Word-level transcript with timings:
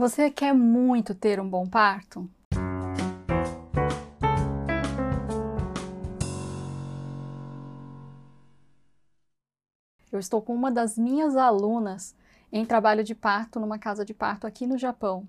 Você 0.00 0.30
quer 0.30 0.54
muito 0.54 1.14
ter 1.14 1.38
um 1.38 1.46
bom 1.46 1.68
parto? 1.68 2.26
Eu 10.10 10.18
estou 10.18 10.40
com 10.40 10.54
uma 10.54 10.70
das 10.70 10.96
minhas 10.96 11.36
alunas 11.36 12.16
em 12.50 12.64
trabalho 12.64 13.04
de 13.04 13.14
parto 13.14 13.60
numa 13.60 13.78
casa 13.78 14.02
de 14.02 14.14
parto 14.14 14.46
aqui 14.46 14.66
no 14.66 14.78
Japão. 14.78 15.28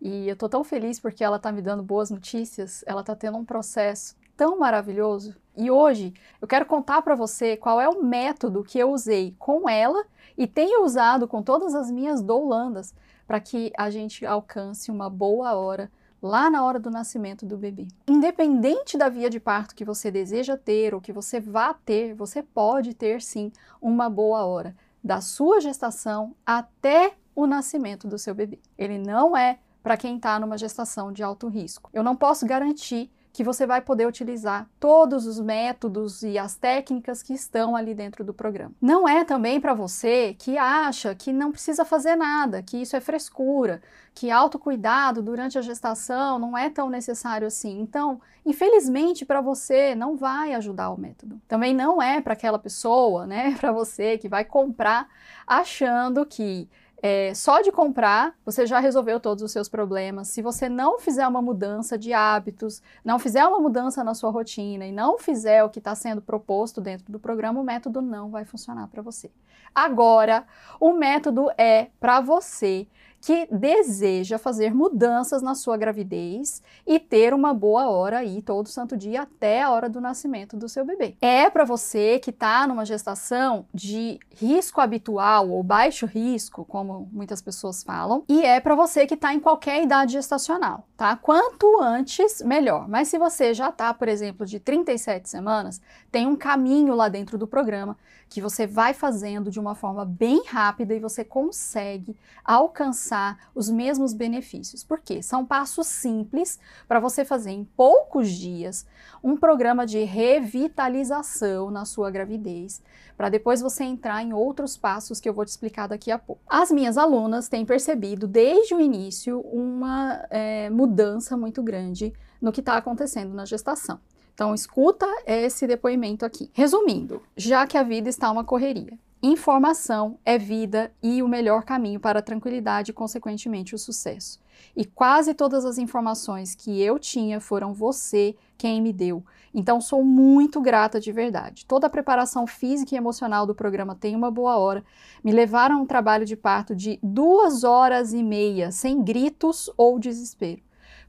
E 0.00 0.26
eu 0.26 0.32
estou 0.32 0.48
tão 0.48 0.64
feliz 0.64 0.98
porque 0.98 1.22
ela 1.22 1.36
está 1.36 1.52
me 1.52 1.62
dando 1.62 1.84
boas 1.84 2.10
notícias, 2.10 2.82
ela 2.88 3.02
está 3.02 3.14
tendo 3.14 3.38
um 3.38 3.44
processo 3.44 4.16
tão 4.36 4.58
maravilhoso. 4.58 5.34
E 5.56 5.70
hoje 5.70 6.14
eu 6.40 6.48
quero 6.48 6.64
contar 6.64 7.02
para 7.02 7.14
você 7.14 7.56
qual 7.56 7.80
é 7.80 7.88
o 7.88 8.02
método 8.02 8.64
que 8.64 8.78
eu 8.78 8.90
usei 8.90 9.34
com 9.38 9.68
ela 9.68 10.04
e 10.36 10.46
tenho 10.46 10.84
usado 10.84 11.28
com 11.28 11.42
todas 11.42 11.74
as 11.74 11.90
minhas 11.90 12.22
doulandas 12.22 12.94
para 13.26 13.40
que 13.40 13.72
a 13.76 13.90
gente 13.90 14.24
alcance 14.24 14.90
uma 14.90 15.10
boa 15.10 15.54
hora 15.54 15.90
lá 16.22 16.48
na 16.48 16.64
hora 16.64 16.78
do 16.78 16.90
nascimento 16.90 17.44
do 17.44 17.56
bebê. 17.56 17.88
Independente 18.06 18.96
da 18.96 19.08
via 19.08 19.28
de 19.28 19.40
parto 19.40 19.74
que 19.74 19.84
você 19.84 20.10
deseja 20.10 20.56
ter 20.56 20.94
ou 20.94 21.00
que 21.00 21.12
você 21.12 21.40
vá 21.40 21.74
ter, 21.74 22.14
você 22.14 22.42
pode 22.42 22.94
ter 22.94 23.20
sim 23.20 23.50
uma 23.80 24.08
boa 24.08 24.44
hora 24.44 24.74
da 25.02 25.20
sua 25.20 25.60
gestação 25.60 26.34
até 26.46 27.14
o 27.34 27.46
nascimento 27.46 28.06
do 28.06 28.18
seu 28.18 28.34
bebê. 28.34 28.60
Ele 28.78 28.98
não 28.98 29.36
é 29.36 29.58
para 29.82 29.96
quem 29.96 30.16
está 30.16 30.38
numa 30.38 30.56
gestação 30.56 31.12
de 31.12 31.22
alto 31.22 31.48
risco. 31.48 31.90
Eu 31.92 32.04
não 32.04 32.14
posso 32.14 32.46
garantir 32.46 33.10
que 33.32 33.42
você 33.42 33.66
vai 33.66 33.80
poder 33.80 34.06
utilizar 34.06 34.68
todos 34.78 35.26
os 35.26 35.40
métodos 35.40 36.22
e 36.22 36.38
as 36.38 36.54
técnicas 36.54 37.22
que 37.22 37.32
estão 37.32 37.74
ali 37.74 37.94
dentro 37.94 38.22
do 38.22 38.34
programa. 38.34 38.74
Não 38.80 39.08
é 39.08 39.24
também 39.24 39.58
para 39.58 39.72
você 39.72 40.34
que 40.38 40.58
acha 40.58 41.14
que 41.14 41.32
não 41.32 41.50
precisa 41.50 41.84
fazer 41.84 42.14
nada, 42.14 42.62
que 42.62 42.76
isso 42.76 42.94
é 42.94 43.00
frescura, 43.00 43.80
que 44.14 44.30
autocuidado 44.30 45.22
durante 45.22 45.58
a 45.58 45.62
gestação 45.62 46.38
não 46.38 46.56
é 46.56 46.68
tão 46.68 46.90
necessário 46.90 47.46
assim. 47.46 47.80
Então, 47.80 48.20
infelizmente 48.44 49.24
para 49.24 49.40
você 49.40 49.94
não 49.94 50.14
vai 50.14 50.52
ajudar 50.52 50.90
o 50.90 51.00
método. 51.00 51.40
Também 51.48 51.72
não 51.72 52.02
é 52.02 52.20
para 52.20 52.34
aquela 52.34 52.58
pessoa, 52.58 53.26
né, 53.26 53.56
para 53.58 53.72
você 53.72 54.18
que 54.18 54.28
vai 54.28 54.44
comprar 54.44 55.08
achando 55.46 56.26
que 56.26 56.68
é, 57.04 57.34
só 57.34 57.60
de 57.60 57.72
comprar, 57.72 58.34
você 58.44 58.64
já 58.64 58.78
resolveu 58.78 59.18
todos 59.18 59.42
os 59.42 59.50
seus 59.50 59.68
problemas. 59.68 60.28
Se 60.28 60.40
você 60.40 60.68
não 60.68 61.00
fizer 61.00 61.26
uma 61.26 61.42
mudança 61.42 61.98
de 61.98 62.12
hábitos, 62.12 62.80
não 63.04 63.18
fizer 63.18 63.44
uma 63.44 63.58
mudança 63.58 64.04
na 64.04 64.14
sua 64.14 64.30
rotina 64.30 64.86
e 64.86 64.92
não 64.92 65.18
fizer 65.18 65.64
o 65.64 65.68
que 65.68 65.80
está 65.80 65.96
sendo 65.96 66.22
proposto 66.22 66.80
dentro 66.80 67.10
do 67.10 67.18
programa, 67.18 67.60
o 67.60 67.64
método 67.64 68.00
não 68.00 68.30
vai 68.30 68.44
funcionar 68.44 68.86
para 68.86 69.02
você. 69.02 69.32
Agora, 69.74 70.46
o 70.78 70.92
método 70.92 71.50
é 71.58 71.88
para 71.98 72.20
você 72.20 72.86
que 73.22 73.46
deseja 73.52 74.36
fazer 74.36 74.74
mudanças 74.74 75.42
na 75.42 75.54
sua 75.54 75.76
gravidez 75.76 76.60
e 76.84 76.98
ter 76.98 77.32
uma 77.32 77.54
boa 77.54 77.88
hora 77.88 78.18
aí 78.18 78.42
todo 78.42 78.68
santo 78.68 78.96
dia 78.96 79.22
até 79.22 79.62
a 79.62 79.70
hora 79.70 79.88
do 79.88 80.00
nascimento 80.00 80.56
do 80.56 80.68
seu 80.68 80.84
bebê. 80.84 81.16
É 81.20 81.48
para 81.48 81.64
você 81.64 82.18
que 82.18 82.30
está 82.30 82.66
numa 82.66 82.84
gestação 82.84 83.64
de 83.72 84.18
risco 84.34 84.80
habitual 84.80 85.48
ou 85.50 85.62
baixo 85.62 86.04
risco, 86.04 86.64
como 86.64 87.08
muitas 87.12 87.40
pessoas 87.40 87.84
falam, 87.84 88.24
e 88.28 88.42
é 88.42 88.58
para 88.58 88.74
você 88.74 89.06
que 89.06 89.14
está 89.14 89.32
em 89.32 89.38
qualquer 89.38 89.84
idade 89.84 90.14
gestacional, 90.14 90.84
tá? 90.96 91.14
Quanto 91.14 91.80
antes, 91.80 92.42
melhor. 92.42 92.88
Mas 92.88 93.06
se 93.06 93.18
você 93.18 93.54
já 93.54 93.68
está, 93.68 93.94
por 93.94 94.08
exemplo, 94.08 94.44
de 94.44 94.58
37 94.58 95.28
semanas, 95.28 95.80
tem 96.10 96.26
um 96.26 96.34
caminho 96.34 96.92
lá 96.96 97.08
dentro 97.08 97.38
do 97.38 97.46
programa 97.46 97.96
que 98.28 98.40
você 98.40 98.66
vai 98.66 98.94
fazendo 98.94 99.50
de 99.50 99.60
uma 99.60 99.74
forma 99.74 100.06
bem 100.06 100.42
rápida 100.46 100.94
e 100.94 100.98
você 100.98 101.22
consegue 101.22 102.16
alcançar 102.42 103.11
os 103.54 103.68
mesmos 103.68 104.12
benefícios. 104.12 104.82
Por 104.82 105.00
quê? 105.00 105.22
São 105.22 105.44
passos 105.44 105.86
simples 105.86 106.58
para 106.88 107.00
você 107.00 107.24
fazer 107.24 107.50
em 107.50 107.64
poucos 107.64 108.30
dias 108.30 108.86
um 109.22 109.36
programa 109.36 109.86
de 109.86 110.02
revitalização 110.04 111.70
na 111.70 111.84
sua 111.84 112.10
gravidez, 112.10 112.82
para 113.16 113.28
depois 113.28 113.60
você 113.60 113.84
entrar 113.84 114.22
em 114.22 114.32
outros 114.32 114.76
passos 114.76 115.20
que 115.20 115.28
eu 115.28 115.34
vou 115.34 115.44
te 115.44 115.48
explicar 115.48 115.86
daqui 115.86 116.10
a 116.10 116.18
pouco. 116.18 116.42
As 116.48 116.70
minhas 116.70 116.96
alunas 116.96 117.48
têm 117.48 117.64
percebido 117.64 118.26
desde 118.26 118.74
o 118.74 118.80
início 118.80 119.40
uma 119.40 120.24
é, 120.30 120.70
mudança 120.70 121.36
muito 121.36 121.62
grande 121.62 122.12
no 122.40 122.50
que 122.50 122.60
está 122.60 122.76
acontecendo 122.76 123.34
na 123.34 123.44
gestação. 123.44 124.00
Então, 124.34 124.54
escuta 124.54 125.06
esse 125.26 125.66
depoimento 125.66 126.24
aqui. 126.24 126.50
Resumindo, 126.54 127.22
já 127.36 127.66
que 127.66 127.76
a 127.76 127.82
vida 127.82 128.08
está 128.08 128.30
uma 128.30 128.44
correria, 128.44 128.98
informação 129.22 130.18
é 130.24 130.36
vida 130.36 130.92
e 131.02 131.22
o 131.22 131.28
melhor 131.28 131.62
caminho 131.62 132.00
para 132.00 132.18
a 132.18 132.22
tranquilidade 132.22 132.90
e, 132.90 132.94
consequentemente, 132.94 133.74
o 133.74 133.78
sucesso. 133.78 134.40
E 134.76 134.84
quase 134.84 135.32
todas 135.34 135.64
as 135.64 135.78
informações 135.78 136.54
que 136.54 136.80
eu 136.80 136.98
tinha 136.98 137.40
foram 137.40 137.72
você 137.72 138.34
quem 138.58 138.82
me 138.82 138.92
deu. 138.92 139.24
Então, 139.54 139.80
sou 139.80 140.02
muito 140.02 140.60
grata 140.60 140.98
de 140.98 141.12
verdade. 141.12 141.64
Toda 141.66 141.86
a 141.86 141.90
preparação 141.90 142.46
física 142.46 142.94
e 142.94 142.98
emocional 142.98 143.46
do 143.46 143.54
programa 143.54 143.94
Tem 143.94 144.16
Uma 144.16 144.30
Boa 144.30 144.56
Hora 144.56 144.84
me 145.22 145.30
levaram 145.30 145.76
a 145.76 145.82
um 145.82 145.86
trabalho 145.86 146.24
de 146.24 146.36
parto 146.36 146.74
de 146.74 146.98
duas 147.02 147.62
horas 147.62 148.12
e 148.12 148.22
meia, 148.22 148.72
sem 148.72 149.02
gritos 149.02 149.70
ou 149.76 149.98
desespero. 149.98 150.62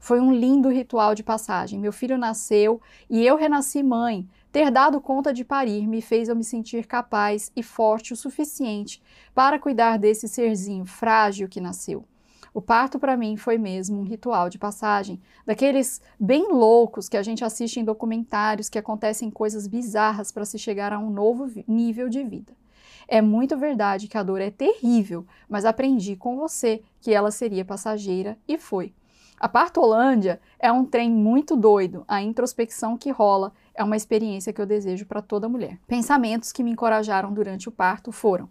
Foi 0.04 0.20
um 0.20 0.34
lindo 0.34 0.68
ritual 0.68 1.14
de 1.14 1.22
passagem. 1.22 1.80
Meu 1.80 1.90
filho 1.90 2.18
nasceu 2.18 2.78
e 3.08 3.24
eu 3.24 3.36
renasci 3.36 3.82
mãe. 3.82 4.28
Ter 4.52 4.70
dado 4.70 5.00
conta 5.00 5.32
de 5.32 5.46
parir 5.46 5.88
me 5.88 6.02
fez 6.02 6.28
eu 6.28 6.36
me 6.36 6.44
sentir 6.44 6.86
capaz 6.86 7.50
e 7.56 7.62
forte 7.62 8.12
o 8.12 8.16
suficiente 8.16 9.02
para 9.34 9.58
cuidar 9.58 9.98
desse 9.98 10.28
serzinho 10.28 10.84
frágil 10.84 11.48
que 11.48 11.58
nasceu. 11.58 12.04
O 12.52 12.60
parto 12.60 12.98
para 12.98 13.16
mim 13.16 13.38
foi 13.38 13.56
mesmo 13.56 13.98
um 13.98 14.02
ritual 14.02 14.50
de 14.50 14.58
passagem, 14.58 15.18
daqueles 15.46 16.02
bem 16.20 16.52
loucos 16.52 17.08
que 17.08 17.16
a 17.16 17.22
gente 17.22 17.42
assiste 17.42 17.80
em 17.80 17.84
documentários 17.84 18.68
que 18.68 18.78
acontecem 18.78 19.30
coisas 19.30 19.66
bizarras 19.66 20.30
para 20.30 20.44
se 20.44 20.58
chegar 20.58 20.92
a 20.92 20.98
um 20.98 21.08
novo 21.08 21.50
nível 21.66 22.10
de 22.10 22.22
vida. 22.22 22.52
É 23.08 23.22
muito 23.22 23.56
verdade 23.56 24.06
que 24.06 24.18
a 24.18 24.22
dor 24.22 24.42
é 24.42 24.50
terrível, 24.50 25.24
mas 25.48 25.64
aprendi 25.64 26.14
com 26.14 26.36
você 26.36 26.82
que 27.00 27.14
ela 27.14 27.30
seria 27.30 27.64
passageira 27.64 28.36
e 28.46 28.58
foi. 28.58 28.92
A 29.38 29.48
Partolândia 29.48 30.40
é 30.58 30.70
um 30.70 30.84
trem 30.84 31.10
muito 31.10 31.56
doido. 31.56 32.04
A 32.06 32.22
introspecção 32.22 32.96
que 32.96 33.10
rola 33.10 33.52
é 33.74 33.82
uma 33.82 33.96
experiência 33.96 34.52
que 34.52 34.60
eu 34.60 34.66
desejo 34.66 35.06
para 35.06 35.20
toda 35.20 35.48
mulher. 35.48 35.78
Pensamentos 35.86 36.52
que 36.52 36.62
me 36.62 36.70
encorajaram 36.70 37.32
durante 37.32 37.68
o 37.68 37.72
parto 37.72 38.12
foram: 38.12 38.48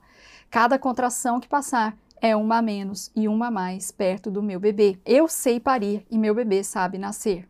cada 0.51 0.77
contração 0.77 1.39
que 1.39 1.47
passar 1.47 1.97
é 2.21 2.35
uma 2.35 2.57
a 2.57 2.61
menos 2.61 3.11
e 3.15 3.27
uma 3.27 3.47
a 3.47 3.51
mais 3.51 3.91
perto 3.91 4.29
do 4.29 4.43
meu 4.43 4.59
bebê. 4.59 4.99
Eu 5.05 5.27
sei 5.27 5.59
parir 5.59 6.05
e 6.09 6.17
meu 6.17 6.35
bebê 6.35 6.63
sabe 6.63 6.97
nascer 6.97 7.47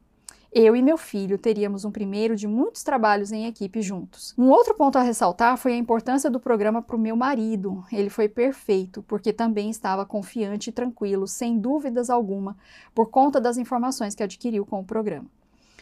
eu 0.54 0.76
e 0.76 0.82
meu 0.82 0.98
filho 0.98 1.38
teríamos 1.38 1.84
um 1.84 1.92
primeiro 1.92 2.36
de 2.36 2.48
muitos 2.48 2.84
trabalhos 2.84 3.32
em 3.32 3.48
equipe 3.48 3.82
juntos. 3.82 4.34
Um 4.38 4.50
outro 4.50 4.76
ponto 4.76 4.98
a 4.98 5.02
ressaltar 5.02 5.58
foi 5.58 5.74
a 5.74 5.78
importância 5.78 6.30
do 6.30 6.40
programa 6.40 6.82
para 6.82 6.96
o 6.96 7.00
meu 7.00 7.16
marido. 7.16 7.84
Ele 7.92 8.10
foi 8.10 8.30
perfeito, 8.30 9.02
porque 9.04 9.34
também 9.34 9.70
estava 9.70 10.06
confiante 10.06 10.70
e 10.70 10.74
tranquilo, 10.74 11.28
sem 11.28 11.58
dúvidas 11.58 12.10
alguma, 12.10 12.56
por 12.94 13.10
conta 13.10 13.42
das 13.42 13.58
informações 13.58 14.14
que 14.14 14.22
adquiriu 14.22 14.66
com 14.66 14.80
o 14.80 14.86
programa. 14.86 15.26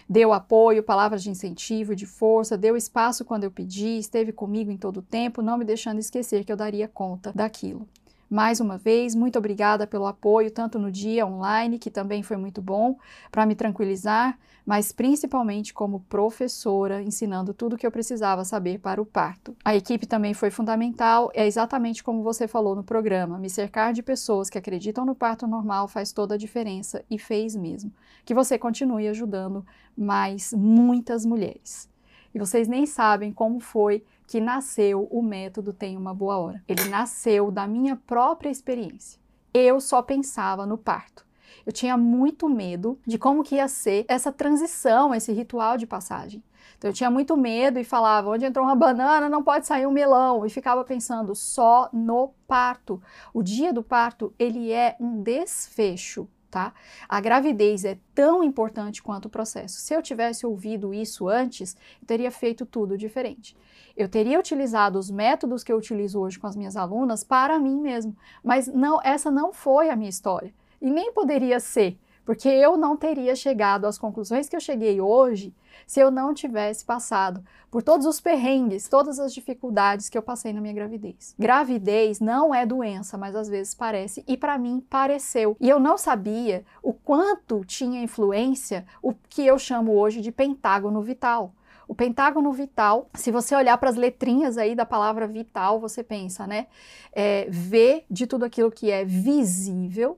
Deu 0.09 0.34
apoio, 0.34 0.84
palavras 0.84 1.24
de 1.24 1.30
incentivo, 1.30 1.96
de 1.96 2.06
força, 2.06 2.58
deu 2.58 2.76
espaço 2.76 3.24
quando 3.24 3.44
eu 3.44 3.52
pedi, 3.52 3.98
esteve 3.98 4.32
comigo 4.32 4.72
em 4.72 4.78
todo 4.78 4.98
o 4.98 5.02
tempo, 5.02 5.42
não 5.42 5.58
me 5.58 5.66
deixando 5.66 6.00
esquecer 6.00 6.44
que 6.44 6.52
eu 6.52 6.58
daria 6.58 6.88
conta 6.88 7.32
daquilo. 7.34 7.88
Mais 8.31 8.62
uma 8.62 8.78
vez, 8.78 9.14
muito 9.14 9.38
obrigada 9.38 9.86
pelo 9.86 10.08
apoio, 10.08 10.50
tanto 10.50 10.80
no 10.80 10.90
dia 10.90 11.28
online, 11.28 11.78
que 11.78 11.92
também 11.92 12.24
foi 12.24 12.38
muito 12.38 12.62
bom 12.62 12.97
para 13.30 13.46
me 13.46 13.56
tranquilizar, 13.56 14.40
mas 14.66 14.94
principalmente 14.94 15.74
como 15.74 16.00
professora, 16.08 17.02
ensinando 17.02 17.53
tudo 17.53 17.74
o 17.74 17.78
que 17.78 17.86
eu 17.86 17.91
precisava 17.91 18.46
saber 18.46 18.80
para 18.80 19.02
o 19.02 19.06
parto. 19.06 19.53
A 19.66 19.75
equipe 19.75 20.06
também 20.06 20.34
foi 20.34 20.50
fundamental, 20.50 21.30
é 21.34 21.46
exatamente 21.46 22.02
como 22.02 22.24
você 22.24 22.47
falou 22.47 22.74
no 22.74 22.86
programa: 22.86 23.38
me 23.38 23.50
cercar 23.50 23.91
de 23.91 24.02
pessoas 24.02 24.50
que 24.50 24.58
acreditam 24.58 25.03
no 25.03 25.14
parto 25.14 25.46
normal 25.46 25.90
faz 25.90 26.14
toda 26.14 26.36
a 26.36 26.38
diferença 26.38 27.03
e 27.11 27.20
fez 27.20 27.53
mesmo. 27.53 27.91
Que 28.23 28.34
você 28.34 28.58
continue 28.58 29.09
ajudando 29.09 29.66
mais 29.94 30.53
muitas 30.53 31.26
mulheres. 31.26 31.91
E 32.34 32.40
vocês 32.40 32.66
nem 32.66 32.85
sabem 32.85 33.34
como 33.34 33.59
foi 33.59 34.06
que 34.32 34.40
nasceu 34.40 35.10
o 35.12 35.22
método 35.22 35.74
Tem 35.74 35.98
uma 35.98 36.14
Boa 36.14 36.38
Hora. 36.38 36.64
Ele 36.66 36.86
nasceu 36.86 37.52
da 37.52 37.68
minha 37.68 37.98
própria 37.98 38.50
experiência. 38.50 39.20
Eu 39.54 39.82
só 39.82 40.02
pensava 40.02 40.66
no 40.66 40.78
parto. 40.78 41.28
Eu 41.66 41.74
tinha 41.74 41.98
muito 41.98 42.48
medo 42.48 42.98
de 43.06 43.18
como 43.18 43.44
que 43.44 43.56
ia 43.56 43.68
ser 43.68 44.06
essa 44.08 44.32
transição, 44.32 45.14
esse 45.14 45.34
ritual 45.34 45.76
de 45.76 45.86
passagem. 45.86 46.42
Então 46.78 46.90
eu 46.90 46.94
tinha 46.94 47.12
muito 47.12 47.36
medo 47.36 47.78
e 47.78 47.84
falava, 47.84 48.30
onde 48.30 48.46
entrou 48.46 48.66
uma 48.66 48.74
banana 48.74 49.28
não 49.28 49.44
pode 49.44 49.68
sair 49.68 49.86
um 49.86 49.92
melão. 49.92 50.46
E 50.46 50.50
ficava 50.50 50.82
pensando 50.86 51.36
só 51.36 51.90
no 51.92 52.34
parto. 52.48 53.04
O 53.34 53.44
dia 53.44 53.74
do 53.74 53.84
parto, 53.84 54.34
ele 54.40 54.72
é 54.72 54.96
um 54.98 55.22
desfecho 55.22 56.26
tá? 56.52 56.74
A 57.08 57.22
gravidez 57.22 57.86
é 57.86 57.98
tão 58.14 58.44
importante 58.44 59.02
quanto 59.02 59.26
o 59.26 59.30
processo. 59.30 59.80
Se 59.80 59.94
eu 59.94 60.02
tivesse 60.02 60.46
ouvido 60.46 60.94
isso 60.94 61.30
antes, 61.30 61.78
eu 62.02 62.06
teria 62.06 62.30
feito 62.30 62.66
tudo 62.66 62.98
diferente. 62.98 63.56
Eu 63.96 64.09
teria 64.09 64.38
utilizado 64.38 65.00
os 65.00 65.09
métodos 65.09 65.64
que 65.64 65.72
eu 65.72 65.78
utilizo 65.78 66.20
hoje 66.20 66.38
com 66.38 66.48
as 66.48 66.56
minhas 66.56 66.76
alunas 66.76 67.24
para 67.24 67.58
mim 67.58 67.80
mesmo, 67.80 68.16
mas 68.44 68.68
não, 68.68 69.00
essa 69.02 69.32
não 69.32 69.53
foi 69.53 69.90
a 69.90 69.96
minha 69.96 70.09
história. 70.09 70.53
e 70.82 70.90
nem 70.90 71.14
poderia 71.14 71.59
ser, 71.59 71.98
porque 72.26 72.47
eu 72.47 72.78
não 72.78 72.96
teria 72.96 73.35
chegado 73.35 73.85
às 73.85 73.97
conclusões 73.97 74.47
que 74.47 74.56
eu 74.56 74.59
cheguei 74.59 75.02
hoje 75.02 75.53
se 75.88 76.00
eu 76.00 76.12
não 76.12 76.34
tivesse 76.34 76.85
passado 76.85 77.44
por 77.70 77.82
todos 77.82 78.06
os 78.06 78.20
perrengues, 78.20 78.88
todas 78.88 79.20
as 79.20 79.34
dificuldades 79.34 80.09
que 80.09 80.18
eu 80.18 80.22
passei 80.22 80.53
na 80.53 80.62
minha 80.62 80.73
gravidez. 80.73 81.34
Gravidez 81.38 82.20
não 82.20 82.53
é 82.53 82.66
doença, 82.66 83.18
mas 83.18 83.35
às 83.35 83.47
vezes 83.47 83.73
parece, 83.73 84.23
e 84.28 84.38
para 84.38 84.58
mim 84.58 84.85
pareceu. 84.90 85.56
E 85.59 85.70
eu 85.70 85.79
não 85.79 85.97
sabia 85.97 86.64
o 86.84 86.94
quanto 86.94 87.64
tinha 87.66 88.03
influência 88.03 88.85
o 89.02 89.14
que 89.14 89.46
eu 89.46 89.58
chamo 89.58 89.94
hoje 89.94 90.22
de 90.22 90.32
pentágono 90.32 91.02
vital. 91.02 91.53
O 91.88 91.96
pentágono 91.96 92.53
vital, 92.53 93.09
se 93.14 93.32
você 93.32 93.53
olhar 93.53 93.78
para 93.78 93.90
as 93.90 93.97
letrinhas 93.97 94.58
aí 94.58 94.76
da 94.76 94.85
palavra 94.85 95.28
vital, 95.28 95.78
você 95.78 96.02
pensa, 96.02 96.47
né? 96.47 96.68
É, 97.12 97.47
v 97.50 98.06
de 98.09 98.26
tudo 98.26 98.46
aquilo 98.46 98.72
que 98.72 98.90
é 98.90 99.03
visível, 99.03 100.18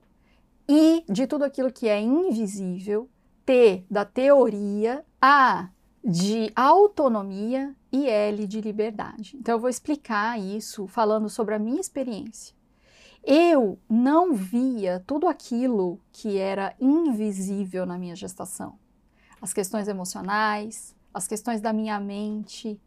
I 0.67 1.03
de 1.09 1.27
tudo 1.27 1.43
aquilo 1.43 1.71
que 1.71 1.87
é 1.87 1.99
invisível, 1.99 3.09
T 3.45 3.85
da 3.89 4.05
teoria, 4.05 5.05
A 5.21 5.69
de 6.03 6.51
autonomia 6.55 7.75
e 7.91 8.07
L 8.07 8.47
de 8.47 8.61
liberdade. 8.61 9.37
Então 9.37 9.55
eu 9.55 9.59
vou 9.59 9.69
explicar 9.69 10.39
isso 10.39 10.87
falando 10.87 11.29
sobre 11.29 11.55
a 11.55 11.59
minha 11.59 11.79
experiência. 11.79 12.55
Eu 13.23 13.79
não 13.89 14.33
via 14.33 15.01
tudo 15.07 15.27
aquilo 15.27 15.99
que 16.11 16.37
era 16.37 16.75
invisível 16.79 17.85
na 17.85 17.97
minha 17.97 18.15
gestação. 18.15 18.77
As 19.41 19.53
questões 19.53 19.87
emocionais, 19.87 20.93
as 21.13 21.25
questões 21.25 21.61
da 21.61 21.71
minha 21.71 21.99
mente. 21.99 22.79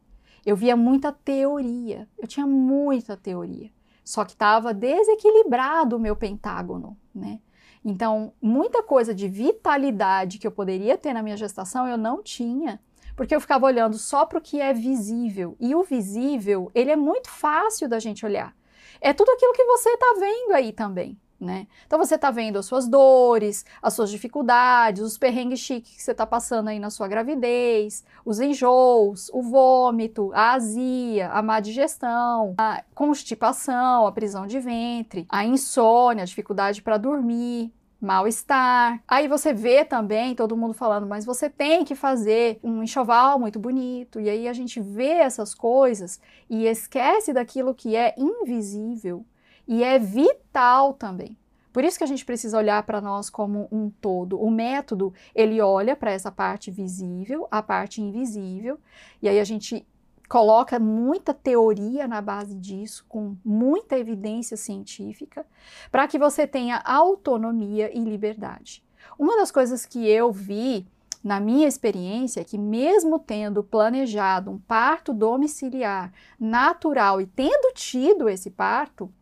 Eu 0.44 0.54
via 0.54 0.76
muita 0.76 1.10
teoria. 1.10 2.06
Eu 2.18 2.26
tinha 2.26 2.46
muita 2.46 3.16
teoria. 3.16 3.70
Só 4.04 4.24
que 4.24 4.32
estava 4.32 4.74
desequilibrado 4.74 5.96
o 5.96 6.00
meu 6.00 6.14
pentágono, 6.14 6.96
né? 7.14 7.40
Então, 7.88 8.32
muita 8.42 8.82
coisa 8.82 9.14
de 9.14 9.28
vitalidade 9.28 10.38
que 10.38 10.46
eu 10.46 10.50
poderia 10.50 10.98
ter 10.98 11.12
na 11.12 11.22
minha 11.22 11.36
gestação 11.36 11.86
eu 11.86 11.96
não 11.96 12.20
tinha, 12.20 12.80
porque 13.14 13.32
eu 13.32 13.40
ficava 13.40 13.64
olhando 13.64 13.96
só 13.96 14.26
para 14.26 14.38
o 14.38 14.42
que 14.42 14.60
é 14.60 14.74
visível. 14.74 15.56
E 15.60 15.72
o 15.72 15.84
visível, 15.84 16.68
ele 16.74 16.90
é 16.90 16.96
muito 16.96 17.30
fácil 17.30 17.88
da 17.88 18.00
gente 18.00 18.26
olhar. 18.26 18.56
É 19.00 19.12
tudo 19.12 19.30
aquilo 19.30 19.52
que 19.52 19.64
você 19.66 19.90
está 19.90 20.16
vendo 20.18 20.52
aí 20.54 20.72
também. 20.72 21.16
Né? 21.38 21.66
Então 21.86 21.98
você 21.98 22.14
está 22.14 22.30
vendo 22.30 22.58
as 22.58 22.64
suas 22.64 22.88
dores, 22.88 23.64
as 23.82 23.92
suas 23.92 24.10
dificuldades, 24.10 25.02
os 25.02 25.18
perrengues 25.18 25.60
chiques 25.60 25.94
que 25.94 26.02
você 26.02 26.12
está 26.12 26.26
passando 26.26 26.68
aí 26.68 26.80
na 26.80 26.88
sua 26.88 27.06
gravidez, 27.06 28.02
os 28.24 28.40
enjoos, 28.40 29.28
o 29.34 29.42
vômito, 29.42 30.32
a 30.32 30.54
azia, 30.54 31.28
a 31.30 31.42
má 31.42 31.60
digestão, 31.60 32.54
a 32.56 32.82
constipação, 32.94 34.06
a 34.06 34.12
prisão 34.12 34.46
de 34.46 34.58
ventre, 34.58 35.26
a 35.28 35.44
insônia, 35.44 36.22
a 36.22 36.26
dificuldade 36.26 36.80
para 36.80 36.96
dormir, 36.96 37.70
mal-estar. 38.00 39.02
Aí 39.06 39.28
você 39.28 39.52
vê 39.52 39.84
também 39.84 40.34
todo 40.34 40.56
mundo 40.56 40.74
falando, 40.74 41.06
mas 41.06 41.24
você 41.24 41.48
tem 41.48 41.84
que 41.84 41.94
fazer 41.94 42.58
um 42.62 42.82
enxoval 42.82 43.38
muito 43.38 43.58
bonito. 43.58 44.20
E 44.20 44.28
aí 44.28 44.48
a 44.48 44.52
gente 44.52 44.80
vê 44.80 45.12
essas 45.12 45.54
coisas 45.54 46.20
e 46.48 46.66
esquece 46.66 47.32
daquilo 47.32 47.74
que 47.74 47.96
é 47.96 48.14
invisível 48.16 49.24
e 49.66 49.82
é 49.82 49.98
vital 49.98 50.94
também. 50.94 51.36
Por 51.72 51.84
isso 51.84 51.98
que 51.98 52.04
a 52.04 52.06
gente 52.06 52.24
precisa 52.24 52.56
olhar 52.56 52.82
para 52.84 53.02
nós 53.02 53.28
como 53.28 53.68
um 53.70 53.90
todo. 53.90 54.40
O 54.40 54.50
método, 54.50 55.12
ele 55.34 55.60
olha 55.60 55.94
para 55.94 56.10
essa 56.10 56.32
parte 56.32 56.70
visível, 56.70 57.46
a 57.50 57.62
parte 57.62 58.00
invisível, 58.00 58.80
e 59.20 59.28
aí 59.28 59.38
a 59.38 59.44
gente 59.44 59.86
coloca 60.28 60.78
muita 60.78 61.32
teoria 61.32 62.06
na 62.06 62.20
base 62.20 62.54
disso, 62.54 63.04
com 63.08 63.36
muita 63.44 63.98
evidência 63.98 64.56
científica, 64.56 65.46
para 65.90 66.06
que 66.06 66.18
você 66.18 66.46
tenha 66.46 66.82
autonomia 66.84 67.90
e 67.96 68.02
liberdade. 68.02 68.82
Uma 69.18 69.36
das 69.36 69.50
coisas 69.50 69.86
que 69.86 70.08
eu 70.08 70.32
vi 70.32 70.86
na 71.22 71.40
minha 71.40 71.66
experiência 71.66 72.40
é 72.40 72.44
que, 72.44 72.58
mesmo 72.58 73.18
tendo 73.18 73.62
planejado 73.62 74.50
um 74.50 74.58
parto 74.58 75.12
domiciliar 75.12 76.12
natural 76.38 77.20
e 77.20 77.26
tendo 77.26 77.72
tido 77.74 78.28
esse 78.28 78.50
parto, 78.50 79.12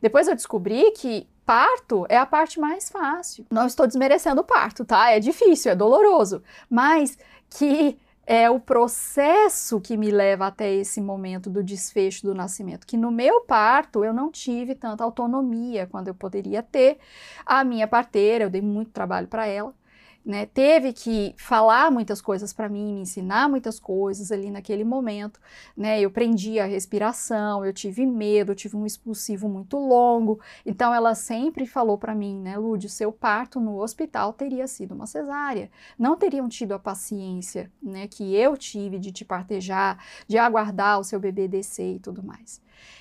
depois 0.00 0.28
eu 0.28 0.34
descobri 0.34 0.90
que 0.92 1.28
parto 1.44 2.06
é 2.08 2.16
a 2.16 2.24
parte 2.24 2.58
mais 2.58 2.88
fácil. 2.88 3.44
Não 3.50 3.66
estou 3.66 3.86
desmerecendo 3.86 4.40
o 4.40 4.44
parto, 4.44 4.84
tá? 4.84 5.10
É 5.10 5.20
difícil, 5.20 5.72
é 5.72 5.76
doloroso, 5.76 6.42
mas 6.70 7.18
que 7.50 7.98
é 8.34 8.48
o 8.48 8.58
processo 8.58 9.78
que 9.78 9.94
me 9.94 10.10
leva 10.10 10.46
até 10.46 10.72
esse 10.72 11.02
momento 11.02 11.50
do 11.50 11.62
desfecho 11.62 12.22
do 12.26 12.34
nascimento. 12.34 12.86
Que 12.86 12.96
no 12.96 13.10
meu 13.10 13.42
parto 13.42 14.02
eu 14.02 14.14
não 14.14 14.30
tive 14.30 14.74
tanta 14.74 15.04
autonomia 15.04 15.86
quando 15.86 16.08
eu 16.08 16.14
poderia 16.14 16.62
ter. 16.62 16.96
A 17.44 17.62
minha 17.62 17.86
parteira, 17.86 18.44
eu 18.44 18.50
dei 18.50 18.62
muito 18.62 18.90
trabalho 18.90 19.28
para 19.28 19.46
ela, 19.46 19.74
né, 20.24 20.46
teve 20.46 20.92
que 20.92 21.34
falar 21.36 21.90
muitas 21.90 22.20
coisas 22.20 22.52
para 22.52 22.68
mim, 22.68 22.94
me 22.94 23.00
ensinar 23.00 23.48
muitas 23.48 23.80
coisas 23.80 24.30
ali 24.30 24.50
naquele 24.50 24.84
momento, 24.84 25.40
né, 25.76 26.00
eu 26.00 26.10
prendi 26.10 26.60
a 26.60 26.64
respiração, 26.64 27.64
eu 27.64 27.72
tive 27.72 28.06
medo, 28.06 28.52
eu 28.52 28.56
tive 28.56 28.76
um 28.76 28.86
expulsivo 28.86 29.48
muito 29.48 29.76
longo, 29.76 30.40
então 30.64 30.94
ela 30.94 31.14
sempre 31.14 31.66
falou 31.66 31.98
para 31.98 32.14
mim, 32.14 32.38
né, 32.38 32.56
Lúdio, 32.56 32.88
seu 32.88 33.10
parto 33.10 33.58
no 33.58 33.80
hospital 33.80 34.32
teria 34.32 34.66
sido 34.66 34.94
uma 34.94 35.06
cesárea, 35.06 35.70
não 35.98 36.16
teriam 36.16 36.48
tido 36.48 36.72
a 36.72 36.78
paciência, 36.78 37.70
né, 37.82 38.06
que 38.06 38.34
eu 38.34 38.56
tive 38.56 38.98
de 38.98 39.10
te 39.10 39.24
partejar, 39.24 40.04
de 40.28 40.38
aguardar 40.38 41.00
o 41.00 41.04
seu 41.04 41.18
bebê 41.18 41.48
descer 41.48 41.96
e 41.96 41.98
tudo 41.98 42.22
mais. 42.22 42.60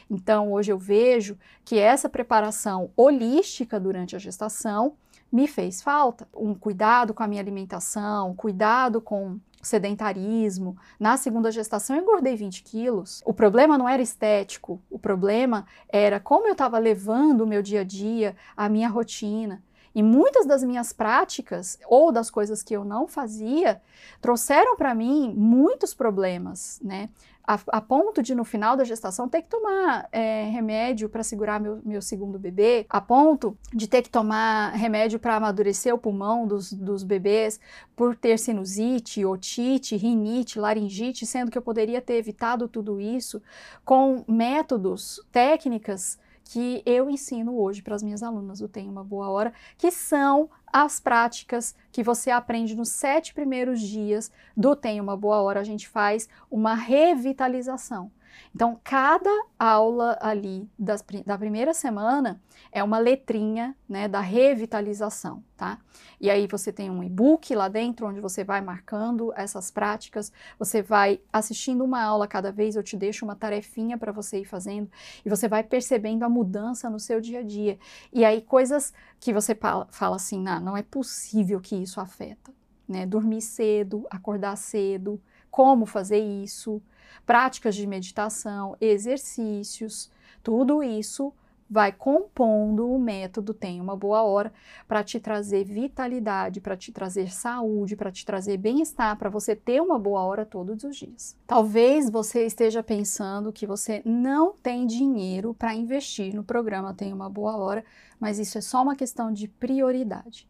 Então, 0.10 0.52
hoje 0.52 0.72
eu 0.72 0.78
vejo 0.78 1.38
que 1.64 1.80
essa 1.80 2.10
preparação 2.10 2.92
holística 2.98 3.80
durante 3.80 4.16
a 4.16 4.20
gestação 4.20 4.94
me 5.32 5.48
fez 5.48 5.82
falta. 5.82 6.28
Um 6.36 6.54
cuidado 6.54 7.14
com 7.14 7.24
a 7.24 7.28
minha 7.28 7.42
alimentação, 7.42 8.36
cuidado 8.36 9.00
com 9.00 9.40
sedentarismo. 9.62 10.76
Na 11.00 11.18
segunda 11.18 11.52
gestação 11.52 11.96
eu 11.96 12.02
engordei 12.02 12.36
20 12.36 12.64
quilos. 12.64 13.22
O 13.26 13.34
problema 13.34 13.78
não 13.78 13.88
era 13.88 14.02
estético, 14.02 14.82
o 14.90 15.00
problema 15.00 15.66
era 15.88 16.20
como 16.20 16.48
eu 16.48 16.54
estava 16.54 16.78
levando 16.80 17.42
o 17.42 17.48
meu 17.48 17.62
dia 17.62 17.82
a 17.82 17.84
dia, 17.84 18.36
a 18.58 18.68
minha 18.68 18.90
rotina. 18.90 19.64
E 19.94 20.02
muitas 20.02 20.46
das 20.46 20.64
minhas 20.64 20.94
práticas 20.94 21.78
ou 21.88 22.12
das 22.12 22.30
coisas 22.30 22.64
que 22.64 22.76
eu 22.76 22.86
não 22.86 23.08
fazia 23.08 23.82
trouxeram 24.22 24.76
para 24.76 24.96
mim 24.96 25.34
muitos 25.36 25.94
problemas, 25.94 26.80
né? 26.84 27.10
A, 27.44 27.60
a, 27.70 27.82
ponto 27.82 28.22
de 28.22 28.36
no 28.36 28.46
final 28.46 28.78
da 28.78 28.84
gestação 28.84 29.28
ter 29.28 29.42
que 29.42 29.50
tomar 29.50 30.08
é, 30.12 30.44
remédio 30.44 31.10
para 31.10 31.24
segurar 31.24 31.60
meu, 31.60 31.82
meu 31.84 32.02
segundo 32.02 32.38
bebê, 32.38 32.86
a 32.88 33.02
ponto 33.02 33.58
de 33.74 33.88
ter 33.88 34.04
que 34.04 34.12
tomar 34.12 34.70
remédio 34.74 35.20
para 35.20 35.36
amadurecer 35.36 35.94
o 35.94 35.98
pulmão 35.98 36.46
dos, 36.46 36.72
dos 36.72 37.04
bebês 37.04 37.60
por 37.96 38.16
ter 38.16 38.38
sinusite, 38.38 39.26
otite, 39.26 39.98
rinite, 39.98 40.60
laringite, 40.60 41.26
sendo 41.26 41.50
que 41.50 41.58
eu 41.58 41.64
poderia 41.64 42.00
ter 42.00 42.14
evitado 42.14 42.68
tudo 42.68 43.02
isso 43.02 43.42
com 43.84 44.24
métodos, 44.28 45.20
técnicas 45.32 46.20
que 46.44 46.82
eu 46.86 47.10
ensino 47.10 47.58
hoje 47.58 47.82
para 47.82 47.96
as 47.96 48.04
minhas 48.04 48.24
alunas 48.24 48.60
do 48.60 48.68
Tem 48.68 48.90
Uma 48.90 49.04
Boa 49.04 49.30
Hora, 49.30 49.54
que 49.78 49.92
são 49.92 50.50
as 50.72 51.00
práticas 51.00 51.76
que 51.92 52.04
você 52.04 52.32
aprende 52.32 52.76
nos 52.76 52.90
sete 52.90 53.34
primeiros 53.34 53.82
dias 53.82 54.32
do 54.56 54.76
Tem 54.76 55.00
Uma 55.00 55.18
Boa 55.18 55.42
Hora. 55.42 55.60
A 55.60 55.64
gente 55.64 55.88
faz 55.88 56.28
uma 56.50 56.74
revitalização. 56.74 58.12
Então, 58.54 58.80
cada 58.84 59.30
aula 59.58 60.18
ali 60.22 60.70
das, 60.78 61.04
da 61.26 61.38
primeira 61.38 61.74
semana 61.74 62.42
é 62.72 62.84
uma 62.84 62.98
letrinha 62.98 63.76
né, 63.88 64.08
da 64.08 64.20
revitalização, 64.20 65.44
tá? 65.56 65.80
E 66.20 66.30
aí 66.30 66.48
você 66.48 66.72
tem 66.72 66.90
um 66.90 67.04
e-book 67.04 67.54
lá 67.56 67.68
dentro 67.68 68.08
onde 68.08 68.20
você 68.20 68.44
vai 68.44 68.62
marcando 68.62 69.34
essas 69.36 69.72
práticas, 69.72 70.32
você 70.58 70.82
vai 70.82 71.20
assistindo 71.32 71.84
uma 71.84 72.02
aula 72.02 72.28
cada 72.28 72.52
vez, 72.52 72.76
eu 72.76 72.84
te 72.84 72.96
deixo 72.96 73.26
uma 73.26 73.36
tarefinha 73.36 73.98
para 73.98 74.12
você 74.12 74.42
ir 74.42 74.46
fazendo 74.46 74.90
e 75.26 75.30
você 75.30 75.48
vai 75.48 75.64
percebendo 75.64 76.24
a 76.24 76.30
mudança 76.30 76.90
no 76.90 77.00
seu 77.00 77.20
dia 77.20 77.40
a 77.40 77.44
dia. 77.44 77.80
E 78.14 78.24
aí 78.24 78.42
coisas 78.42 78.94
que 79.22 79.32
você 79.32 79.56
fala, 79.56 80.16
assim, 80.16 80.42
não, 80.42 80.60
não 80.60 80.76
é 80.76 80.82
possível 80.82 81.62
que 81.62 81.76
isso 81.76 82.02
afeta, 82.02 82.52
né? 82.88 83.06
Dormir 83.06 83.42
cedo, 83.42 84.06
acordar 84.10 84.58
cedo, 84.58 85.22
como 85.52 85.86
fazer 85.86 86.18
isso, 86.18 86.82
práticas 87.24 87.76
de 87.76 87.86
meditação, 87.86 88.76
exercícios, 88.82 90.10
tudo 90.42 90.82
isso 90.82 91.32
vai 91.72 91.94
compondo 91.94 92.92
o 92.92 93.00
método 93.00 93.54
Tem 93.54 93.80
uma 93.80 93.96
Boa 93.96 94.24
Hora 94.24 94.52
para 94.90 95.02
te 95.06 95.22
trazer 95.22 95.64
vitalidade, 95.64 96.60
para 96.60 96.76
te 96.76 96.92
trazer 96.92 97.32
saúde, 97.32 97.96
para 97.96 98.12
te 98.12 98.26
trazer 98.26 98.58
bem-estar, 98.58 99.18
para 99.18 99.30
você 99.30 99.56
ter 99.56 99.82
uma 99.82 99.98
boa 99.98 100.22
hora 100.22 100.46
todos 100.46 100.84
os 100.84 100.98
dias. 100.98 101.38
Talvez 101.48 102.10
você 102.10 102.46
esteja 102.46 102.84
pensando 102.84 103.54
que 103.54 103.66
você 103.66 104.02
não 104.04 104.52
tem 104.52 104.86
dinheiro 104.86 105.54
para 105.54 105.74
investir 105.74 106.36
no 106.36 106.44
programa 106.44 106.94
Tem 106.94 107.14
uma 107.14 107.30
Boa 107.30 107.56
Hora, 107.56 107.86
mas 108.20 108.38
isso 108.38 108.58
é 108.58 108.62
só 108.62 108.84
uma 108.84 108.96
questão 108.98 109.32
de 109.32 109.48
prioridade. 109.48 110.50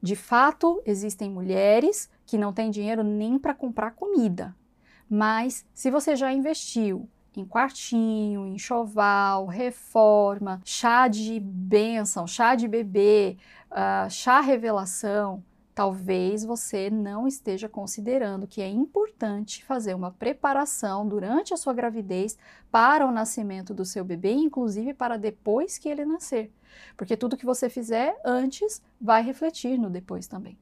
De 0.00 0.14
fato, 0.14 0.80
existem 0.86 1.28
mulheres 1.28 2.08
que 2.24 2.38
não 2.38 2.52
têm 2.52 2.70
dinheiro 2.70 3.02
nem 3.02 3.40
para 3.40 3.54
comprar 3.54 3.90
comida, 3.90 4.54
mas 5.08 5.66
se 5.74 5.90
você 5.90 6.14
já 6.14 6.32
investiu 6.32 7.08
em 7.36 7.44
quartinho, 7.44 8.46
enxoval, 8.46 9.46
reforma, 9.46 10.60
chá 10.64 11.06
de 11.06 11.38
bênção, 11.38 12.26
chá 12.26 12.54
de 12.54 12.66
bebê, 12.66 13.36
uh, 13.70 14.10
chá 14.10 14.40
revelação, 14.40 15.42
talvez 15.74 16.44
você 16.44 16.90
não 16.90 17.26
esteja 17.26 17.68
considerando 17.68 18.46
que 18.46 18.60
é 18.60 18.68
importante 18.68 19.64
fazer 19.64 19.94
uma 19.94 20.10
preparação 20.10 21.06
durante 21.06 21.54
a 21.54 21.56
sua 21.56 21.72
gravidez 21.72 22.36
para 22.70 23.06
o 23.06 23.12
nascimento 23.12 23.72
do 23.72 23.84
seu 23.84 24.04
bebê, 24.04 24.32
inclusive 24.32 24.92
para 24.92 25.16
depois 25.16 25.78
que 25.78 25.88
ele 25.88 26.04
nascer. 26.04 26.52
Porque 26.96 27.16
tudo 27.16 27.36
que 27.36 27.46
você 27.46 27.68
fizer 27.68 28.14
antes 28.24 28.82
vai 29.00 29.22
refletir 29.22 29.78
no 29.78 29.88
depois 29.88 30.26
também. 30.26 30.58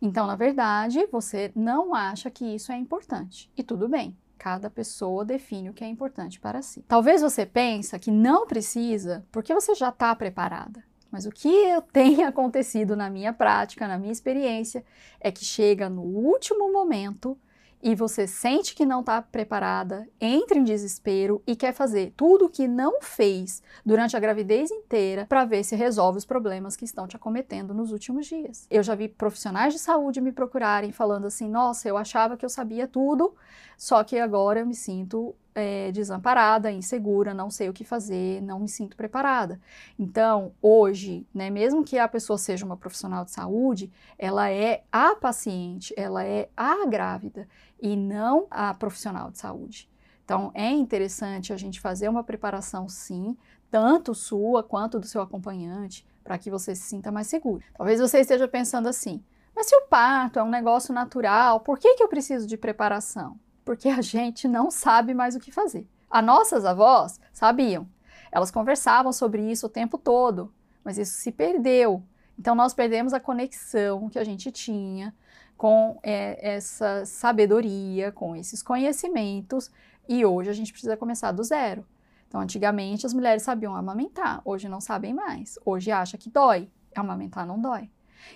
Então, 0.00 0.26
na 0.26 0.36
verdade, 0.36 1.06
você 1.12 1.52
não 1.54 1.94
acha 1.94 2.30
que 2.30 2.44
isso 2.44 2.72
é 2.72 2.76
importante. 2.76 3.50
E 3.56 3.62
tudo 3.62 3.88
bem. 3.88 4.16
Cada 4.42 4.68
pessoa 4.68 5.24
define 5.24 5.70
o 5.70 5.72
que 5.72 5.84
é 5.84 5.86
importante 5.86 6.40
para 6.40 6.62
si. 6.62 6.84
Talvez 6.88 7.22
você 7.22 7.46
pense 7.46 7.96
que 8.00 8.10
não 8.10 8.44
precisa 8.44 9.24
porque 9.30 9.54
você 9.54 9.72
já 9.72 9.90
está 9.90 10.12
preparada. 10.16 10.82
Mas 11.12 11.26
o 11.26 11.30
que 11.30 11.48
tem 11.92 12.24
acontecido 12.24 12.96
na 12.96 13.08
minha 13.08 13.32
prática, 13.32 13.86
na 13.86 13.96
minha 13.96 14.10
experiência, 14.10 14.84
é 15.20 15.30
que 15.30 15.44
chega 15.44 15.88
no 15.88 16.02
último 16.02 16.72
momento 16.72 17.38
e 17.82 17.94
você 17.94 18.26
sente 18.26 18.74
que 18.74 18.86
não 18.86 19.00
está 19.00 19.20
preparada, 19.20 20.08
entra 20.20 20.58
em 20.58 20.62
desespero 20.64 21.42
e 21.46 21.56
quer 21.56 21.72
fazer 21.72 22.12
tudo 22.16 22.46
o 22.46 22.48
que 22.48 22.68
não 22.68 23.02
fez 23.02 23.62
durante 23.84 24.16
a 24.16 24.20
gravidez 24.20 24.70
inteira 24.70 25.26
para 25.26 25.44
ver 25.44 25.64
se 25.64 25.74
resolve 25.74 26.18
os 26.18 26.24
problemas 26.24 26.76
que 26.76 26.84
estão 26.84 27.08
te 27.08 27.16
acometendo 27.16 27.74
nos 27.74 27.90
últimos 27.90 28.26
dias. 28.26 28.66
Eu 28.70 28.82
já 28.82 28.94
vi 28.94 29.08
profissionais 29.08 29.72
de 29.72 29.80
saúde 29.80 30.20
me 30.20 30.30
procurarem 30.30 30.92
falando 30.92 31.26
assim: 31.26 31.48
nossa, 31.48 31.88
eu 31.88 31.96
achava 31.96 32.36
que 32.36 32.44
eu 32.44 32.50
sabia 32.50 32.86
tudo, 32.86 33.34
só 33.76 34.04
que 34.04 34.18
agora 34.18 34.60
eu 34.60 34.66
me 34.66 34.74
sinto 34.74 35.34
é, 35.54 35.92
desamparada, 35.92 36.70
insegura, 36.70 37.34
não 37.34 37.50
sei 37.50 37.68
o 37.68 37.72
que 37.72 37.84
fazer, 37.84 38.40
não 38.42 38.60
me 38.60 38.68
sinto 38.68 38.96
preparada. 38.96 39.60
Então, 39.98 40.52
hoje, 40.60 41.26
né, 41.34 41.50
mesmo 41.50 41.84
que 41.84 41.98
a 41.98 42.08
pessoa 42.08 42.38
seja 42.38 42.64
uma 42.64 42.76
profissional 42.76 43.24
de 43.24 43.30
saúde, 43.30 43.90
ela 44.18 44.50
é 44.50 44.84
a 44.90 45.14
paciente, 45.14 45.92
ela 45.96 46.24
é 46.24 46.48
a 46.56 46.86
grávida 46.86 47.48
e 47.80 47.96
não 47.96 48.46
a 48.50 48.72
profissional 48.74 49.30
de 49.30 49.38
saúde. 49.38 49.88
Então, 50.24 50.50
é 50.54 50.70
interessante 50.70 51.52
a 51.52 51.56
gente 51.56 51.80
fazer 51.80 52.08
uma 52.08 52.24
preparação, 52.24 52.88
sim, 52.88 53.36
tanto 53.70 54.14
sua 54.14 54.62
quanto 54.62 54.98
do 54.98 55.06
seu 55.06 55.20
acompanhante, 55.20 56.06
para 56.22 56.38
que 56.38 56.50
você 56.50 56.74
se 56.74 56.82
sinta 56.82 57.10
mais 57.10 57.26
seguro. 57.26 57.62
Talvez 57.76 58.00
você 58.00 58.20
esteja 58.20 58.46
pensando 58.46 58.88
assim, 58.88 59.22
mas 59.54 59.66
se 59.66 59.76
o 59.76 59.86
parto 59.88 60.38
é 60.38 60.42
um 60.42 60.50
negócio 60.50 60.94
natural, 60.94 61.60
por 61.60 61.78
que, 61.78 61.94
que 61.94 62.02
eu 62.02 62.08
preciso 62.08 62.46
de 62.46 62.56
preparação? 62.56 63.38
Porque 63.64 63.88
a 63.88 64.00
gente 64.00 64.48
não 64.48 64.70
sabe 64.70 65.14
mais 65.14 65.34
o 65.34 65.40
que 65.40 65.52
fazer. 65.52 65.86
As 66.10 66.24
nossas 66.24 66.64
avós 66.64 67.20
sabiam. 67.32 67.88
Elas 68.30 68.50
conversavam 68.50 69.12
sobre 69.12 69.50
isso 69.50 69.66
o 69.66 69.70
tempo 69.70 69.98
todo, 69.98 70.52
mas 70.84 70.98
isso 70.98 71.14
se 71.14 71.30
perdeu. 71.30 72.02
Então 72.38 72.54
nós 72.54 72.74
perdemos 72.74 73.12
a 73.12 73.20
conexão 73.20 74.08
que 74.08 74.18
a 74.18 74.24
gente 74.24 74.50
tinha 74.50 75.14
com 75.56 75.98
é, 76.02 76.54
essa 76.54 77.04
sabedoria, 77.04 78.10
com 78.10 78.34
esses 78.34 78.62
conhecimentos, 78.62 79.70
e 80.08 80.24
hoje 80.24 80.50
a 80.50 80.52
gente 80.52 80.72
precisa 80.72 80.96
começar 80.96 81.30
do 81.30 81.44
zero. 81.44 81.86
Então, 82.26 82.40
antigamente 82.40 83.06
as 83.06 83.14
mulheres 83.14 83.42
sabiam 83.42 83.76
amamentar, 83.76 84.40
hoje 84.44 84.68
não 84.68 84.80
sabem 84.80 85.14
mais. 85.14 85.58
Hoje 85.64 85.92
acha 85.92 86.18
que 86.18 86.30
dói, 86.30 86.68
amamentar 86.96 87.46
não 87.46 87.60
dói. 87.60 87.90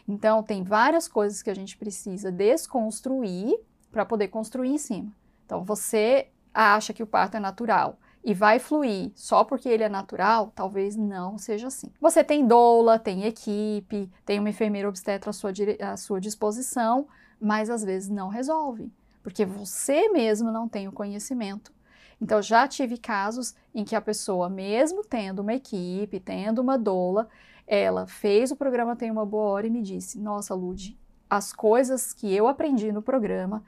Então, 0.07 0.43
tem 0.43 0.63
várias 0.63 1.09
coisas 1.09 1.43
que 1.43 1.51
a 1.51 1.55
gente 1.55 1.77
precisa 1.77 2.31
desconstruir 2.31 3.59
para 3.91 4.05
poder 4.05 4.29
construir 4.29 4.71
em 4.71 4.79
cima. 4.79 5.13
Então, 5.45 5.65
você 5.65 6.29
acha 6.53 6.93
que 6.93 7.03
o 7.03 7.07
parto 7.07 7.37
é 7.37 7.41
natural 7.41 7.99
e 8.25 8.35
vai 8.35 8.59
fluir 8.59 9.13
só 9.15 9.45
porque 9.45 9.69
ele 9.69 9.85
é 9.85 9.89
natural, 9.89 10.53
talvez 10.55 10.97
não 10.97 11.39
seja 11.39 11.69
assim. 11.69 11.93
Você 12.01 12.25
tem 12.25 12.45
doula, 12.45 12.99
tem 12.99 13.25
equipe, 13.25 14.11
tem 14.25 14.41
uma 14.41 14.51
enfermeira 14.51 14.89
obstetra 14.89 15.31
à 15.31 15.33
sua, 15.33 15.53
à 15.81 15.97
sua 15.97 16.21
disposição, 16.21 17.07
mas 17.41 17.71
às 17.71 17.85
vezes 17.85 18.09
não 18.09 18.29
resolve, 18.29 18.93
porque 19.23 19.45
você 19.45 20.09
mesmo 20.09 20.51
não 20.51 20.69
tem 20.69 20.89
o 20.89 20.93
conhecimento. 20.93 21.73
Então, 22.21 22.43
já 22.43 22.67
tive 22.67 22.97
casos 22.97 23.55
em 23.75 23.85
que 23.85 23.95
a 23.95 24.01
pessoa, 24.01 24.49
mesmo 24.49 25.05
tendo 25.05 25.41
uma 25.41 25.55
equipe, 25.55 26.19
tendo 26.19 26.61
uma 26.61 26.77
doula, 26.77 27.29
ela 27.67 28.07
fez 28.07 28.51
o 28.51 28.57
programa 28.57 28.97
Tem 28.97 29.11
Uma 29.11 29.27
Boa 29.27 29.51
Hora 29.51 29.67
e 29.67 29.71
me 29.71 29.83
disse: 29.83 30.19
Nossa, 30.19 30.55
Lud, 30.55 30.99
as 31.29 31.53
coisas 31.53 32.13
que 32.13 32.35
eu 32.35 32.47
aprendi 32.49 32.93
no 32.93 33.03
programa 33.03 33.63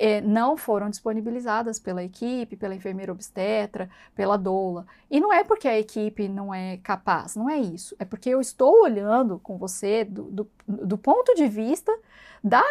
é, 0.00 0.20
não 0.22 0.56
foram 0.56 0.88
disponibilizadas 0.88 1.78
pela 1.78 2.02
equipe, 2.02 2.56
pela 2.56 2.74
enfermeira 2.74 3.12
obstetra, 3.12 3.90
pela 4.14 4.38
doula. 4.38 4.86
E 5.10 5.20
não 5.20 5.30
é 5.30 5.44
porque 5.44 5.68
a 5.68 5.78
equipe 5.78 6.26
não 6.26 6.54
é 6.54 6.78
capaz, 6.78 7.36
não 7.36 7.50
é 7.50 7.58
isso. 7.58 7.94
É 7.98 8.04
porque 8.06 8.30
eu 8.30 8.40
estou 8.40 8.82
olhando 8.82 9.38
com 9.38 9.58
você 9.58 10.02
do, 10.04 10.22
do, 10.24 10.50
do 10.66 10.96
ponto 10.96 11.34
de 11.34 11.46
vista 11.46 11.94
da 12.42 12.64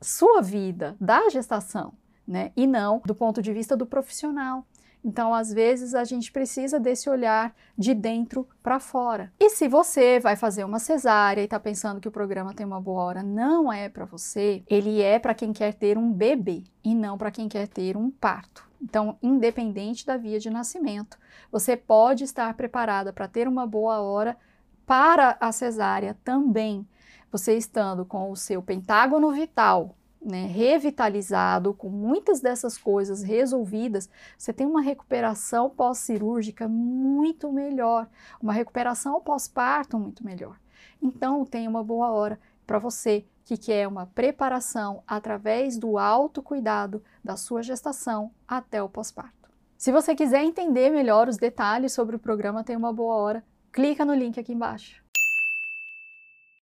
sua 0.00 0.40
vida, 0.40 0.96
da 1.00 1.28
gestação, 1.28 1.92
né? 2.26 2.52
E 2.56 2.68
não 2.68 3.02
do 3.04 3.16
ponto 3.16 3.42
de 3.42 3.52
vista 3.52 3.76
do 3.76 3.84
profissional. 3.84 4.64
Então, 5.06 5.32
às 5.32 5.52
vezes, 5.52 5.94
a 5.94 6.02
gente 6.02 6.32
precisa 6.32 6.80
desse 6.80 7.08
olhar 7.08 7.54
de 7.78 7.94
dentro 7.94 8.44
para 8.60 8.80
fora. 8.80 9.32
E 9.38 9.50
se 9.50 9.68
você 9.68 10.18
vai 10.18 10.34
fazer 10.34 10.64
uma 10.64 10.80
cesárea 10.80 11.42
e 11.42 11.44
está 11.44 11.60
pensando 11.60 12.00
que 12.00 12.08
o 12.08 12.10
programa 12.10 12.52
tem 12.52 12.66
uma 12.66 12.80
boa 12.80 13.04
hora, 13.04 13.22
não 13.22 13.72
é 13.72 13.88
para 13.88 14.04
você, 14.04 14.64
ele 14.66 15.00
é 15.00 15.20
para 15.20 15.32
quem 15.32 15.52
quer 15.52 15.74
ter 15.74 15.96
um 15.96 16.12
bebê 16.12 16.64
e 16.82 16.92
não 16.92 17.16
para 17.16 17.30
quem 17.30 17.48
quer 17.48 17.68
ter 17.68 17.96
um 17.96 18.10
parto. 18.10 18.68
Então, 18.82 19.16
independente 19.22 20.04
da 20.04 20.16
via 20.16 20.40
de 20.40 20.50
nascimento, 20.50 21.16
você 21.52 21.76
pode 21.76 22.24
estar 22.24 22.52
preparada 22.54 23.12
para 23.12 23.28
ter 23.28 23.46
uma 23.46 23.64
boa 23.64 24.00
hora 24.00 24.36
para 24.84 25.36
a 25.38 25.52
cesárea 25.52 26.18
também. 26.24 26.84
Você 27.30 27.56
estando 27.56 28.04
com 28.04 28.28
o 28.28 28.34
seu 28.34 28.60
pentágono 28.60 29.30
vital 29.30 29.94
né, 30.26 30.46
revitalizado, 30.46 31.72
com 31.72 31.88
muitas 31.88 32.40
dessas 32.40 32.76
coisas 32.76 33.22
resolvidas, 33.22 34.10
você 34.36 34.52
tem 34.52 34.66
uma 34.66 34.82
recuperação 34.82 35.70
pós-cirúrgica 35.70 36.68
muito 36.68 37.52
melhor, 37.52 38.08
uma 38.42 38.52
recuperação 38.52 39.20
pós-parto 39.20 39.98
muito 39.98 40.24
melhor. 40.24 40.58
Então, 41.00 41.44
tem 41.44 41.68
uma 41.68 41.84
boa 41.84 42.10
hora 42.10 42.40
para 42.66 42.78
você 42.78 43.24
que 43.44 43.56
quer 43.56 43.86
uma 43.86 44.06
preparação 44.06 45.04
através 45.06 45.78
do 45.78 45.98
autocuidado 45.98 47.02
da 47.22 47.36
sua 47.36 47.62
gestação 47.62 48.32
até 48.48 48.82
o 48.82 48.88
pós-parto. 48.88 49.48
Se 49.78 49.92
você 49.92 50.14
quiser 50.16 50.42
entender 50.42 50.90
melhor 50.90 51.28
os 51.28 51.36
detalhes 51.36 51.92
sobre 51.92 52.16
o 52.16 52.18
programa 52.18 52.64
Tem 52.64 52.74
uma 52.74 52.92
Boa 52.92 53.14
Hora, 53.14 53.44
clica 53.70 54.04
no 54.04 54.14
link 54.14 54.40
aqui 54.40 54.52
embaixo. 54.52 55.05